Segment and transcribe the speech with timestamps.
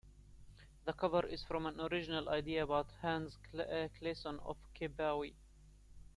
[0.85, 5.35] The cover is from an original idea by Hans Claesson of Kebawe.